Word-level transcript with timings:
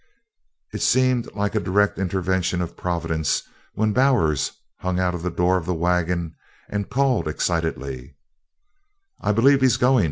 It 0.73 0.81
seemed 0.81 1.31
like 1.35 1.53
a 1.53 1.59
direct 1.59 1.99
intervention 1.99 2.59
of 2.59 2.75
Providence 2.75 3.43
when 3.75 3.93
Bowers 3.93 4.51
hung 4.79 4.99
out 4.99 5.13
of 5.13 5.21
the 5.21 5.29
door 5.29 5.57
of 5.57 5.67
the 5.67 5.75
wagon 5.75 6.35
and 6.67 6.89
called 6.89 7.27
excitedly: 7.27 8.15
"I 9.19 9.31
believe 9.31 9.61
he's 9.61 9.77
goin'!" 9.77 9.99